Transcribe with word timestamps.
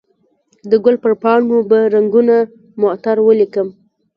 د 0.69 0.71
ګل 0.83 0.95
پر 1.03 1.13
پاڼو 1.21 1.57
به 1.69 1.79
رنګونه 1.95 2.35
معطر 2.81 3.17
ولیکم 3.21 3.67